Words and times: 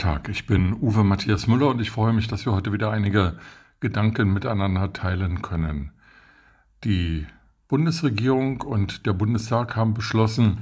Tag, 0.00 0.28
ich 0.28 0.46
bin 0.46 0.74
Uwe 0.80 1.04
Matthias 1.04 1.46
Müller 1.46 1.68
und 1.68 1.80
ich 1.80 1.90
freue 1.90 2.12
mich, 2.12 2.26
dass 2.26 2.44
wir 2.44 2.52
heute 2.52 2.72
wieder 2.72 2.90
einige 2.90 3.38
Gedanken 3.80 4.32
miteinander 4.32 4.92
teilen 4.92 5.42
können. 5.42 5.92
Die 6.84 7.26
Bundesregierung 7.68 8.62
und 8.62 9.06
der 9.06 9.12
Bundestag 9.12 9.76
haben 9.76 9.94
beschlossen, 9.94 10.58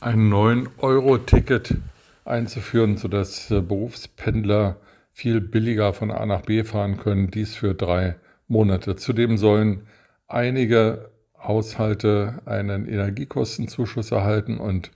ein 0.00 0.30
9-Euro-Ticket 0.30 1.76
einzuführen, 2.24 2.96
sodass 2.96 3.50
äh, 3.50 3.60
Berufspendler 3.60 4.76
viel 5.12 5.40
billiger 5.40 5.92
von 5.92 6.10
A 6.10 6.26
nach 6.26 6.42
B 6.42 6.64
fahren 6.64 6.96
können, 6.96 7.30
dies 7.30 7.54
für 7.54 7.74
drei 7.74 8.16
Monate. 8.48 8.96
Zudem 8.96 9.38
sollen 9.38 9.86
einige 10.26 11.10
Haushalte 11.38 12.40
einen 12.46 12.88
Energiekostenzuschuss 12.88 14.10
erhalten 14.10 14.58
und 14.58 14.90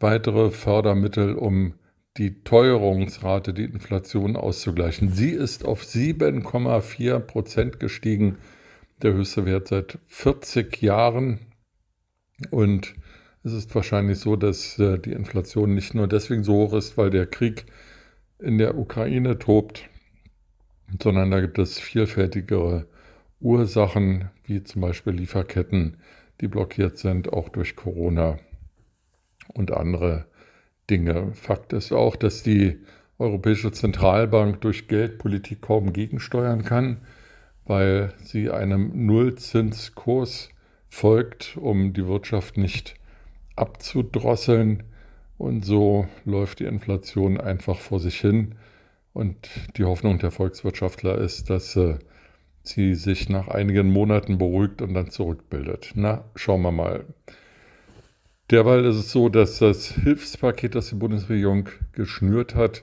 weitere 0.00 0.50
Fördermittel, 0.50 1.34
um 1.34 1.74
die 2.16 2.42
Teuerungsrate, 2.42 3.54
die 3.54 3.64
Inflation 3.64 4.36
auszugleichen. 4.36 5.10
Sie 5.10 5.30
ist 5.30 5.64
auf 5.64 5.82
7,4 5.82 7.20
Prozent 7.20 7.80
gestiegen, 7.80 8.38
der 9.02 9.14
höchste 9.14 9.46
Wert 9.46 9.68
seit 9.68 9.98
40 10.08 10.82
Jahren. 10.82 11.38
Und 12.50 12.94
es 13.42 13.52
ist 13.52 13.74
wahrscheinlich 13.74 14.18
so, 14.18 14.36
dass 14.36 14.78
äh, 14.78 14.98
die 14.98 15.12
Inflation 15.12 15.74
nicht 15.74 15.94
nur 15.94 16.08
deswegen 16.08 16.44
so 16.44 16.54
hoch 16.54 16.74
ist, 16.74 16.98
weil 16.98 17.10
der 17.10 17.26
Krieg 17.26 17.64
in 18.38 18.58
der 18.58 18.76
Ukraine 18.76 19.38
tobt, 19.38 19.88
sondern 21.02 21.30
da 21.30 21.40
gibt 21.40 21.58
es 21.58 21.78
vielfältigere 21.78 22.86
Ursachen, 23.38 24.30
wie 24.44 24.62
zum 24.62 24.82
Beispiel 24.82 25.14
Lieferketten, 25.14 25.98
die 26.40 26.48
blockiert 26.48 26.98
sind, 26.98 27.32
auch 27.32 27.48
durch 27.48 27.76
Corona 27.76 28.38
und 29.54 29.72
andere 29.72 30.26
Dinge. 30.90 31.32
Fakt 31.34 31.72
ist 31.72 31.92
auch, 31.92 32.16
dass 32.16 32.42
die 32.42 32.78
Europäische 33.18 33.70
Zentralbank 33.70 34.60
durch 34.62 34.88
Geldpolitik 34.88 35.62
kaum 35.62 35.92
gegensteuern 35.92 36.64
kann, 36.64 37.02
weil 37.66 38.12
sie 38.22 38.50
einem 38.50 39.06
Nullzinskurs 39.06 40.50
folgt, 40.88 41.56
um 41.56 41.92
die 41.92 42.06
Wirtschaft 42.06 42.56
nicht 42.56 42.94
abzudrosseln. 43.56 44.82
Und 45.38 45.64
so 45.64 46.06
läuft 46.24 46.60
die 46.60 46.64
Inflation 46.64 47.40
einfach 47.40 47.78
vor 47.78 48.00
sich 48.00 48.20
hin. 48.20 48.56
Und 49.12 49.48
die 49.76 49.84
Hoffnung 49.84 50.18
der 50.18 50.30
Volkswirtschaftler 50.30 51.18
ist, 51.18 51.50
dass 51.50 51.76
äh, 51.76 51.98
sie 52.62 52.94
sich 52.94 53.28
nach 53.28 53.48
einigen 53.48 53.90
Monaten 53.90 54.38
beruhigt 54.38 54.82
und 54.82 54.94
dann 54.94 55.10
zurückbildet. 55.10 55.92
Na, 55.94 56.24
schauen 56.34 56.62
wir 56.62 56.72
mal. 56.72 57.04
Derweil 58.50 58.84
ist 58.84 58.96
es 58.96 59.12
so, 59.12 59.28
dass 59.28 59.60
das 59.60 59.92
Hilfspaket, 59.92 60.74
das 60.74 60.88
die 60.88 60.96
Bundesregierung 60.96 61.68
geschnürt 61.92 62.56
hat, 62.56 62.82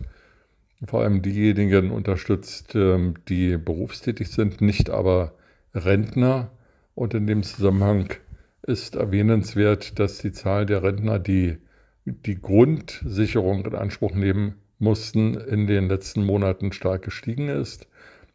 vor 0.86 1.02
allem 1.02 1.22
diejenigen 1.22 1.92
unterstützt, 1.92 2.74
ähm, 2.76 3.16
die 3.28 3.58
berufstätig 3.58 4.30
sind, 4.30 4.62
nicht 4.62 4.90
aber 4.90 5.34
Rentner. 5.74 6.52
Und 6.96 7.14
in 7.14 7.28
dem 7.28 7.44
Zusammenhang 7.44 8.14
ist 8.62 8.96
erwähnenswert, 8.96 10.00
dass 10.00 10.20
die 10.20 10.32
Zahl 10.32 10.66
der 10.66 10.84
Rentner, 10.84 11.20
die 11.20 11.58
die 12.06 12.40
Grundsicherung 12.42 13.66
in 13.66 13.76
Anspruch 13.76 14.16
nehmen 14.16 14.56
mussten, 14.80 15.34
in 15.34 15.68
den 15.68 15.90
letzten 15.90 16.24
Monaten 16.24 16.72
stark 16.72 17.02
gestiegen 17.02 17.50
ist 17.50 17.88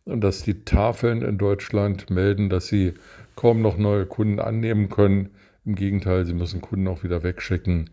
und 0.04 0.20
dass 0.20 0.42
die 0.42 0.64
Tafeln 0.64 1.22
in 1.22 1.38
Deutschland 1.38 2.10
melden, 2.10 2.50
dass 2.50 2.66
sie 2.66 2.92
kaum 3.36 3.62
noch 3.62 3.78
neue 3.78 4.04
Kunden 4.04 4.38
annehmen 4.38 4.90
können 4.90 5.30
im 5.64 5.74
Gegenteil, 5.74 6.24
sie 6.24 6.34
müssen 6.34 6.60
Kunden 6.60 6.88
auch 6.88 7.04
wieder 7.04 7.22
wegschicken, 7.22 7.90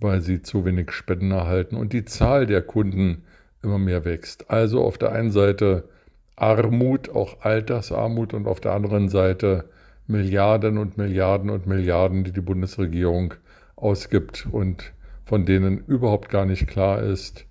weil 0.00 0.20
sie 0.20 0.42
zu 0.42 0.64
wenig 0.64 0.92
Spenden 0.92 1.32
erhalten 1.32 1.76
und 1.76 1.92
die 1.92 2.04
Zahl 2.04 2.46
der 2.46 2.62
Kunden 2.62 3.24
immer 3.62 3.78
mehr 3.78 4.04
wächst. 4.04 4.50
Also 4.50 4.82
auf 4.82 4.98
der 4.98 5.12
einen 5.12 5.30
Seite 5.30 5.88
Armut, 6.36 7.10
auch 7.10 7.40
Altersarmut 7.40 8.32
und 8.34 8.46
auf 8.46 8.60
der 8.60 8.72
anderen 8.72 9.08
Seite 9.08 9.68
Milliarden 10.06 10.78
und 10.78 10.96
Milliarden 10.96 11.50
und 11.50 11.66
Milliarden, 11.66 12.24
die 12.24 12.32
die 12.32 12.40
Bundesregierung 12.40 13.34
ausgibt 13.76 14.46
und 14.50 14.92
von 15.24 15.44
denen 15.44 15.84
überhaupt 15.86 16.30
gar 16.30 16.46
nicht 16.46 16.66
klar 16.66 17.02
ist, 17.02 17.44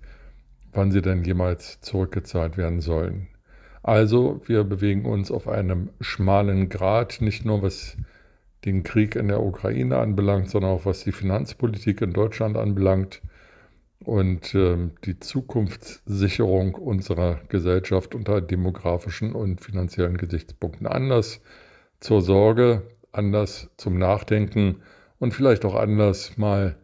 wann 0.72 0.90
sie 0.90 1.02
denn 1.02 1.22
jemals 1.24 1.80
zurückgezahlt 1.80 2.56
werden 2.56 2.80
sollen. 2.80 3.28
Also 3.82 4.40
wir 4.46 4.64
bewegen 4.64 5.04
uns 5.04 5.30
auf 5.30 5.46
einem 5.46 5.90
schmalen 6.00 6.68
Grat, 6.68 7.20
nicht 7.20 7.44
nur 7.44 7.62
was 7.62 7.96
den 8.72 8.82
Krieg 8.82 9.16
in 9.16 9.28
der 9.28 9.42
Ukraine 9.42 9.98
anbelangt, 9.98 10.50
sondern 10.50 10.72
auch 10.72 10.84
was 10.84 11.04
die 11.04 11.12
Finanzpolitik 11.12 12.00
in 12.02 12.12
Deutschland 12.12 12.56
anbelangt 12.56 13.22
und 14.04 14.54
äh, 14.54 14.76
die 15.04 15.18
Zukunftssicherung 15.18 16.74
unserer 16.74 17.40
Gesellschaft 17.48 18.14
unter 18.14 18.40
demografischen 18.40 19.32
und 19.32 19.60
finanziellen 19.60 20.16
Gesichtspunkten 20.16 20.86
anders 20.86 21.40
zur 22.00 22.22
Sorge, 22.22 22.82
anders 23.12 23.70
zum 23.76 23.98
Nachdenken 23.98 24.82
und 25.18 25.34
vielleicht 25.34 25.64
auch 25.64 25.74
anders 25.74 26.36
mal 26.36 26.76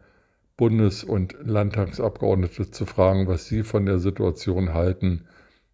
Bundes- 0.57 1.03
und 1.03 1.35
Landtagsabgeordnete 1.43 2.71
zu 2.71 2.85
fragen, 2.85 3.27
was 3.27 3.47
sie 3.47 3.63
von 3.63 3.85
der 3.85 3.99
Situation 3.99 4.73
halten 4.73 5.25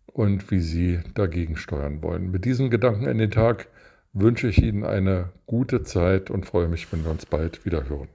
und 0.08 0.52
wie 0.52 0.60
sie 0.60 1.00
dagegen 1.14 1.56
steuern 1.56 2.02
wollen. 2.02 2.32
Mit 2.32 2.46
diesem 2.46 2.70
Gedanken 2.70 3.08
in 3.08 3.18
den 3.18 3.32
Tag 3.32 3.68
wünsche 4.14 4.48
ich 4.48 4.62
Ihnen 4.62 4.84
eine 4.84 5.32
gute 5.46 5.84
Zeit 5.84 6.30
und 6.30 6.46
freue 6.46 6.68
mich, 6.68 6.92
wenn 6.92 7.04
wir 7.04 7.12
uns 7.12 7.26
bald 7.26 7.66
wieder 7.66 7.88
hören. 7.88 8.10